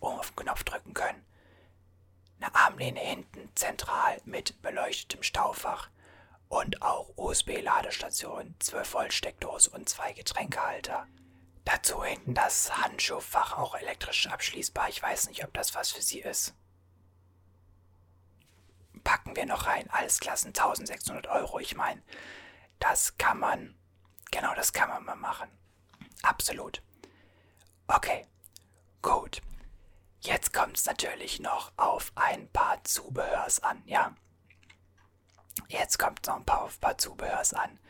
oben 0.00 0.18
auf 0.18 0.30
den 0.30 0.36
Knopf 0.36 0.64
drücken 0.64 0.94
können. 0.94 1.24
Eine 2.40 2.54
Armlehne 2.54 3.00
hinten 3.00 3.50
zentral 3.54 4.20
mit 4.24 4.60
beleuchtetem 4.62 5.22
Staufach 5.22 5.88
und 6.48 6.82
auch 6.82 7.10
USB-Ladestation, 7.16 8.54
12 8.58 8.94
Volt 8.94 9.12
Steckdose 9.12 9.70
und 9.70 9.88
zwei 9.88 10.12
Getränkehalter. 10.12 11.06
Dazu 11.64 12.04
hinten 12.04 12.34
das 12.34 12.76
Handschuhfach, 12.76 13.56
auch 13.56 13.74
elektrisch 13.74 14.26
abschließbar. 14.26 14.88
Ich 14.90 15.02
weiß 15.02 15.28
nicht, 15.28 15.44
ob 15.44 15.54
das 15.54 15.74
was 15.74 15.90
für 15.90 16.02
Sie 16.02 16.20
ist. 16.20 16.54
Packen 19.02 19.34
wir 19.36 19.46
noch 19.46 19.66
rein. 19.66 19.88
Alles 19.90 20.20
Klassen 20.20 20.48
1600 20.48 21.26
Euro. 21.28 21.58
Ich 21.58 21.74
meine, 21.74 22.02
das 22.78 23.16
kann 23.18 23.38
man, 23.38 23.74
genau 24.30 24.54
das 24.54 24.72
kann 24.72 24.88
man 24.88 25.04
mal 25.04 25.16
machen. 25.16 25.48
Absolut. 26.22 26.82
Okay, 27.86 28.26
gut. 29.02 29.40
Jetzt 30.20 30.54
kommt 30.54 30.78
es 30.78 30.86
natürlich 30.86 31.40
noch 31.40 31.72
auf 31.76 32.12
ein 32.14 32.48
paar 32.50 32.82
Zubehörs 32.84 33.62
an, 33.62 33.82
ja? 33.84 34.14
Jetzt 35.74 35.98
kommt 35.98 36.24
noch 36.28 36.36
ein 36.36 36.44
paar, 36.44 36.66
ein 36.66 36.80
paar 36.80 36.96
Zubehörs 36.96 37.52
an. 37.52 37.80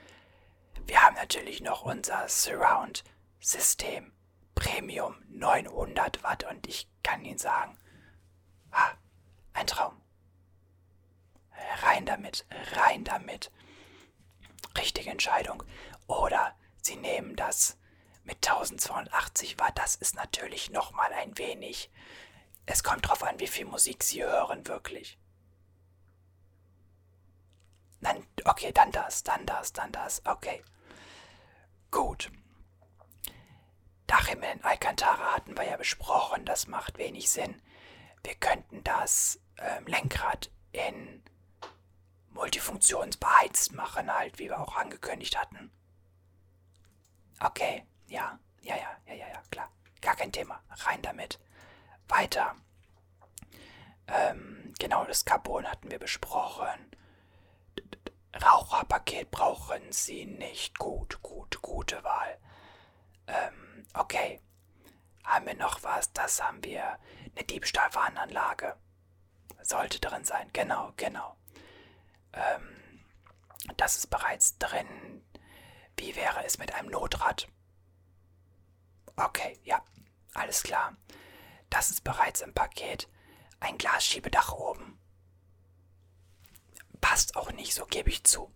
Wir 0.87 1.03
haben 1.03 1.17
natürlich 1.17 1.61
noch 1.61 1.83
unser 1.83 2.27
Surround-System 2.27 4.11
Premium 4.55 5.17
900 5.29 6.23
Watt 6.23 6.45
und 6.45 6.67
ich 6.67 6.89
kann 7.03 7.23
Ihnen 7.27 7.37
sagen, 7.37 7.77
ah, 8.71 8.93
ein 9.53 9.67
Traum. 9.67 10.01
Rein 11.83 12.07
damit, 12.07 12.47
rein 12.73 13.05
damit. 13.05 13.53
Richtige 14.79 15.11
Entscheidung. 15.11 15.63
Oder 16.07 16.57
Sie 16.81 16.97
nehmen 16.97 17.37
das 17.37 17.77
mit 18.23 18.37
1280 18.37 19.59
Watt, 19.59 19.77
das 19.77 19.95
ist 19.95 20.15
natürlich 20.15 20.71
nochmal 20.71 21.13
ein 21.13 21.37
wenig. 21.37 21.91
Es 22.65 22.83
kommt 22.83 23.07
drauf 23.07 23.23
an, 23.25 23.41
wie 23.41 23.47
viel 23.47 23.67
Musik 23.67 24.03
Sie 24.03 24.25
hören, 24.25 24.67
wirklich. 24.67 25.19
Dann, 28.05 28.23
okay, 28.45 28.71
dann 28.71 28.93
das, 28.93 29.23
dann 29.23 29.47
das, 29.47 29.73
dann 29.73 29.91
das, 29.91 30.23
okay. 30.27 30.63
Gut. 31.91 32.31
Dachhimmel 34.07 34.51
in 34.51 34.63
Alcantara 34.63 35.35
hatten 35.35 35.57
wir 35.57 35.65
ja 35.65 35.79
besprochen, 35.79 36.45
das 36.45 36.67
macht 36.67 36.99
wenig 36.99 37.31
Sinn. 37.31 37.63
Wir 38.23 38.35
könnten 38.35 38.85
das 38.85 39.41
ähm, 39.57 39.87
Lenkrad 39.87 40.51
in 40.73 41.23
multifunktionsbeheizt 42.29 43.73
machen, 43.73 44.13
halt, 44.13 44.39
wie 44.39 44.51
wir 44.51 44.61
auch 44.61 44.77
angekündigt 44.77 45.39
hatten. 45.41 45.73
Okay, 47.41 47.87
ja, 48.07 48.39
ja, 48.61 48.77
ja, 48.77 48.99
ja, 49.07 49.15
ja, 49.15 49.29
ja, 49.29 49.43
klar. 49.51 49.71
Gar 50.03 50.17
kein 50.17 50.33
Thema. 50.33 50.63
Rein 50.69 51.01
damit. 51.01 51.41
Weiter. 52.09 52.55
Ähm, 54.09 54.75
genau, 54.79 55.07
das 55.07 55.25
Carbon 55.25 55.67
hatten 55.67 55.91
wir 55.91 55.99
besprochen. 55.99 56.94
Raucherpaket 58.43 59.31
brauchen 59.31 59.93
Sie 59.93 60.27
nicht. 60.27 60.79
Gut, 60.79 61.23
gut, 61.23 61.61
gute 61.63 62.03
Wahl. 62.03 62.39
Ähm, 63.27 63.87
okay. 63.95 64.41
Haben 65.25 65.47
wir 65.47 65.55
noch 65.55 65.83
was? 65.83 66.13
Das 66.13 66.43
haben 66.43 66.63
wir. 66.63 66.99
Eine 67.35 67.45
Diebstahlwarnanlage. 67.45 68.77
Sollte 69.63 69.99
drin 70.01 70.25
sein. 70.25 70.51
Genau, 70.53 70.93
genau. 70.97 71.37
Ähm, 72.33 73.03
das 73.77 73.97
ist 73.97 74.09
bereits 74.09 74.59
drin. 74.59 75.25
Wie 75.97 76.15
wäre 76.17 76.45
es 76.45 76.59
mit 76.59 76.75
einem 76.75 76.91
Notrad? 76.91 77.49
Okay, 79.17 79.59
ja, 79.63 79.83
alles 80.35 80.63
klar. 80.63 80.97
Das 81.71 81.91
ist 81.91 82.03
bereits 82.05 82.41
im 82.41 82.53
Paket. 82.53 83.09
Ein 83.61 83.79
Glasschiebedach 83.79 84.53
oben. 84.53 84.84
Passt 87.05 87.37
auch 87.37 87.53
nicht, 87.53 87.75
so 87.75 87.85
gebe 87.85 88.09
ich 88.09 88.25
zu. 88.25 88.51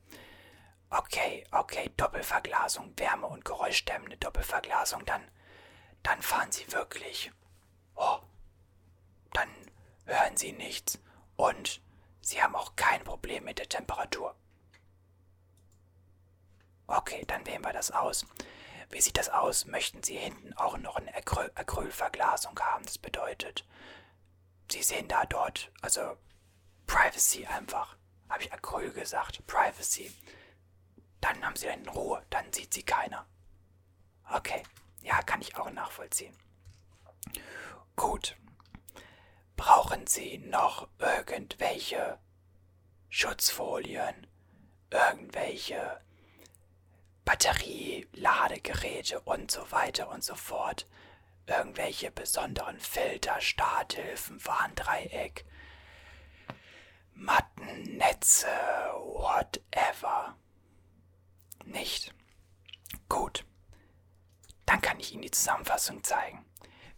Okay, 0.89 1.47
okay, 1.51 1.93
Doppelverglasung, 1.99 2.95
Wärme- 2.97 3.27
und 3.27 3.45
Geräuschdämmende 3.45 4.17
Doppelverglasung, 4.17 5.05
dann, 5.05 5.21
dann 6.03 6.23
fahren 6.23 6.51
Sie 6.51 6.73
wirklich. 6.73 7.31
Oh, 7.95 8.21
dann 9.35 9.51
hören 10.07 10.39
Sie 10.39 10.53
nichts 10.53 10.99
und 11.37 11.83
Sie 12.23 12.43
haben 12.43 12.57
auch 12.57 12.75
kein 12.75 13.05
Problem 13.05 13.45
mit 13.45 13.59
der 13.59 13.69
Temperatur. 13.69 14.35
Okay, 16.87 17.27
dann 17.27 17.45
wählen 17.47 17.63
wir 17.63 17.75
das 17.75 17.91
aus. 17.91 18.25
Wie 18.89 19.03
sieht 19.03 19.19
das 19.19 19.29
aus? 19.29 19.67
Möchten 19.67 20.03
Sie 20.03 20.17
hinten 20.17 20.55
auch 20.55 20.79
noch 20.79 20.97
eine 20.97 21.15
Acryl 21.15 21.53
Acrylverglasung 21.55 22.59
haben? 22.59 22.87
Das 22.87 22.97
bedeutet, 22.97 23.67
Sie 24.73 24.83
sehen 24.83 25.07
da 25.07 25.27
dort, 25.27 25.71
also 25.83 26.17
Privacy 26.87 27.45
einfach. 27.45 27.98
Habe 28.29 28.43
ich 28.43 28.53
Acryl 28.53 28.93
gesagt? 28.93 29.47
Privacy. 29.47 30.13
Dann 31.21 31.45
haben 31.45 31.57
Sie 31.57 31.67
dann 31.67 31.89
Ruhe, 31.89 32.23
dann 32.31 32.53
sieht 32.53 32.73
Sie 32.75 32.83
keiner. 32.83 33.27
Okay, 34.31 34.63
ja, 35.03 35.23
kann 35.23 35.41
ich 35.41 35.57
auch 35.57 35.71
nachvollziehen. 35.71 36.37
Gut. 37.97 38.37
Brauchen 39.57 40.07
Sie 40.07 40.39
noch 40.39 40.89
irgendwelche 40.99 42.19
Schutzfolien? 43.09 44.27
Irgendwelche 44.91 46.01
Batterie, 47.25 48.07
Ladegeräte 48.13 49.21
und 49.21 49.51
so 49.51 49.71
weiter 49.73 50.09
und 50.11 50.23
so 50.23 50.35
fort. 50.35 50.87
Irgendwelche 51.47 52.11
besonderen 52.11 52.79
Filter, 52.79 53.41
Starthilfen, 53.41 54.45
Warndreieck, 54.47 55.45
Matten, 57.19 57.97
Netze, 57.97 58.47
whatever. 58.47 60.37
Nicht. 61.65 62.15
Gut. 63.09 63.45
Dann 64.67 64.81
kann 64.81 65.01
ich 65.01 65.13
Ihnen 65.13 65.23
die 65.23 65.31
Zusammenfassung 65.31 66.05
zeigen. 66.05 66.45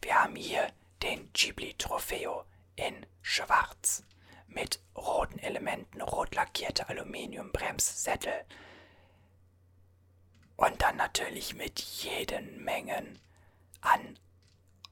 Wir 0.02 0.22
haben 0.22 0.36
hier 0.36 0.72
den 1.02 1.32
Ghibli 1.32 1.74
Trofeo 1.74 2.44
in 2.76 3.06
Schwarz 3.22 4.04
mit 4.46 4.80
roten 4.94 5.38
Elementen, 5.38 6.02
rot 6.02 6.34
lackierte 6.34 6.88
Aluminiumbremssättel, 6.88 8.44
und 10.56 10.82
dann 10.82 10.96
natürlich 10.96 11.54
mit 11.54 11.80
jeden 11.80 12.62
Mengen 12.62 13.18
an, 13.80 14.18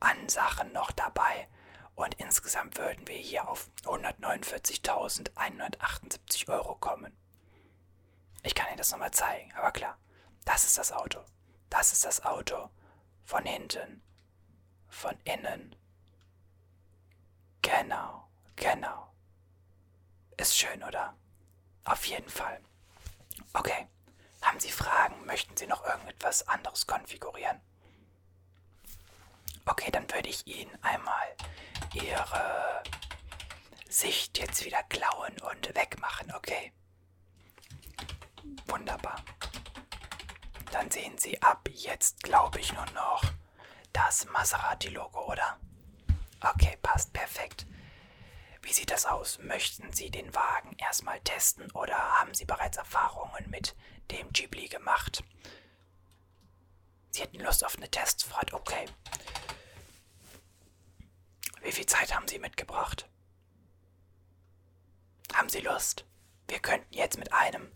an 0.01 0.29
Sachen 0.31 0.73
noch 0.73 0.91
dabei. 0.93 1.47
Und 1.99 2.15
insgesamt 2.15 2.79
würden 2.79 3.07
wir 3.09 3.17
hier 3.17 3.49
auf 3.49 3.69
149.178 3.83 6.49
Euro 6.49 6.77
kommen. 6.77 7.13
Ich 8.45 8.55
kann 8.55 8.69
Ihnen 8.69 8.77
das 8.77 8.93
nochmal 8.93 9.11
zeigen, 9.11 9.53
aber 9.55 9.73
klar, 9.73 9.99
das 10.45 10.65
ist 10.65 10.79
das 10.79 10.93
Auto. 10.93 11.19
Das 11.71 11.93
ist 11.93 12.05
das 12.05 12.25
Auto. 12.25 12.71
Von 13.25 13.45
hinten. 13.45 14.01
Von 14.89 15.19
innen. 15.25 15.75
Genau, 17.63 18.29
genau. 18.55 19.13
Ist 20.37 20.57
schön, 20.57 20.85
oder? 20.85 21.17
Auf 21.83 22.05
jeden 22.05 22.31
Fall. 22.31 22.61
Okay. 23.55 23.89
Haben 24.41 24.61
Sie 24.61 24.71
Fragen? 24.71 25.27
Möchten 25.27 25.57
Sie 25.57 25.67
noch 25.67 25.85
irgendetwas 25.85 26.47
anderes 26.47 26.87
konfigurieren? 26.87 27.61
Okay, 29.71 29.91
dann 29.91 30.11
würde 30.11 30.31
ich 30.31 30.47
Ihnen 30.47 30.77
einmal 30.83 31.37
Ihre 31.93 32.83
Sicht 33.89 34.39
jetzt 34.39 34.65
wieder 34.65 34.83
klauen 34.85 35.35
und 35.51 35.75
wegmachen, 35.75 36.33
okay? 36.35 36.73
Wunderbar. 38.67 39.23
Dann 40.73 40.91
sehen 40.91 41.19
Sie 41.19 41.41
ab 41.43 41.69
jetzt, 41.71 42.23
glaube 42.23 42.61
ich, 42.61 42.73
nur 42.73 42.87
noch 42.93 43.23
das 43.93 44.25
Maserati-Logo, 44.27 45.31
oder? 45.31 45.59
Okay, 46.41 46.79
passt 46.83 47.13
perfekt. 47.13 47.67
Wie 48.63 48.73
sieht 48.73 48.91
das 48.91 49.05
aus? 49.07 49.39
Möchten 49.39 49.93
Sie 49.93 50.11
den 50.11 50.35
Wagen 50.35 50.77
erstmal 50.79 51.21
testen 51.21 51.71
oder 51.73 51.97
haben 51.97 52.33
Sie 52.35 52.45
bereits 52.47 52.79
Erfahrungen 52.79 53.51
mit 53.51 53.75
dem 54.11 54.31
Ghibli 54.33 54.69
gemacht? 54.69 55.23
Sie 57.11 57.23
hätten 57.23 57.41
Lust 57.41 57.65
auf 57.65 57.77
eine 57.77 57.91
Testfahrt, 57.91 58.53
okay. 58.53 58.87
Wie 61.63 61.73
viel 61.73 61.87
Zeit 61.87 62.15
haben 62.15 62.29
Sie 62.29 62.39
mitgebracht? 62.39 63.09
Haben 65.35 65.49
Sie 65.49 65.61
Lust? 65.61 66.05
Wir 66.47 66.61
könnten 66.61 66.95
jetzt 66.95 67.19
mit 67.19 67.33
einem 67.33 67.73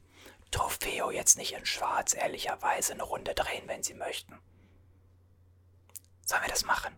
Trofeo 0.51 1.11
jetzt 1.11 1.37
nicht 1.37 1.53
in 1.53 1.67
Schwarz 1.67 2.15
ehrlicherweise 2.15 2.93
eine 2.93 3.03
Runde 3.03 3.35
drehen, 3.35 3.67
wenn 3.69 3.83
Sie 3.83 3.95
möchten. 3.95 4.39
Sollen 6.25 6.43
wir 6.43 6.49
das 6.49 6.65
machen? 6.65 6.97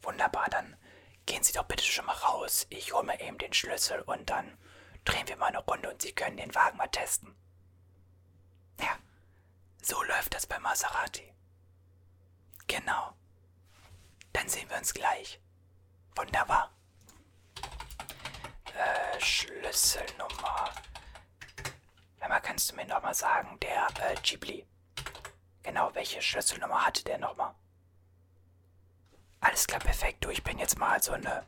Wunderbar, 0.00 0.48
dann 0.48 0.76
gehen 1.26 1.42
Sie 1.42 1.52
doch 1.52 1.64
bitte 1.64 1.84
schon 1.84 2.06
mal 2.06 2.12
raus. 2.12 2.66
Ich 2.70 2.92
hole 2.92 3.04
mir 3.04 3.20
eben 3.20 3.38
den 3.38 3.52
Schlüssel 3.52 4.00
und 4.02 4.30
dann 4.30 4.56
drehen 5.04 5.28
wir 5.28 5.36
mal 5.36 5.46
eine 5.46 5.58
Runde 5.58 5.90
und 5.90 6.00
Sie 6.00 6.12
können 6.12 6.36
den 6.36 6.54
Wagen 6.54 6.76
mal 6.76 6.88
testen. 6.88 7.34
Ja, 8.80 8.96
so 9.82 10.02
läuft 10.04 10.34
das 10.34 10.46
bei 10.46 10.58
Maserati. 10.58 11.32
Genau. 12.66 13.12
Dann 14.32 14.48
sehen 14.48 14.68
wir 14.70 14.78
uns 14.78 14.94
gleich. 14.94 15.41
Wunderbar. 16.16 16.70
Äh, 18.74 19.20
Schlüsselnummer. 19.20 20.70
Einmal 22.20 22.40
kannst 22.40 22.70
du 22.70 22.76
mir 22.76 22.86
nochmal 22.86 23.14
sagen, 23.14 23.58
der 23.60 23.88
äh, 24.00 24.14
Ghibli. 24.22 24.66
Genau, 25.62 25.94
welche 25.94 26.22
Schlüsselnummer 26.22 26.86
hatte 26.86 27.04
der 27.04 27.18
nochmal? 27.18 27.54
Alles 29.40 29.66
klar, 29.66 29.80
perfekt. 29.80 30.24
Du, 30.24 30.30
ich 30.30 30.42
bin 30.42 30.58
jetzt 30.58 30.78
mal 30.78 31.02
so 31.02 31.12
eine, 31.12 31.44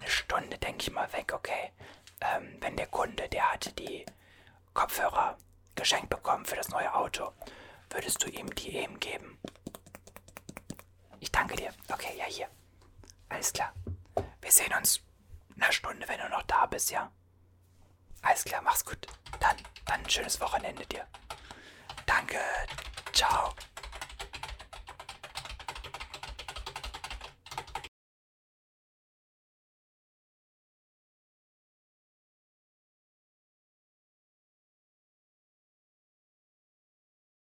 eine 0.00 0.10
Stunde, 0.10 0.58
denke 0.58 0.82
ich 0.82 0.90
mal, 0.90 1.12
weg, 1.12 1.32
okay? 1.32 1.72
Ähm, 2.20 2.56
wenn 2.60 2.76
der 2.76 2.86
Kunde, 2.86 3.28
der 3.28 3.52
hatte 3.52 3.72
die 3.72 4.04
Kopfhörer 4.74 5.36
geschenkt 5.74 6.08
bekommen 6.10 6.44
für 6.46 6.56
das 6.56 6.68
neue 6.70 6.92
Auto, 6.94 7.32
würdest 7.90 8.22
du 8.24 8.28
ihm 8.28 8.52
die 8.54 8.74
eben 8.76 8.98
geben? 8.98 9.38
Ich 11.20 11.30
danke 11.30 11.56
dir. 11.56 11.70
Okay, 11.92 12.16
ja, 12.16 12.24
hier. 12.24 12.48
Alles 13.28 13.52
klar. 13.52 13.72
Wir 14.48 14.52
sehen 14.54 14.72
uns 14.72 15.02
in 15.54 15.62
einer 15.62 15.70
Stunde, 15.72 16.08
wenn 16.08 16.18
du 16.18 16.28
noch 16.30 16.42
da 16.44 16.64
bist, 16.64 16.90
ja? 16.90 17.12
Alles 18.22 18.44
klar, 18.44 18.62
mach's 18.62 18.82
gut. 18.82 19.06
Dann, 19.40 19.58
dann 19.84 20.02
ein 20.02 20.08
schönes 20.08 20.40
Wochenende 20.40 20.86
dir. 20.86 21.06
Danke. 22.06 22.38
Ciao. 23.12 23.52